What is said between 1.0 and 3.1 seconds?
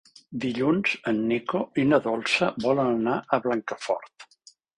en Nico i na Dolça volen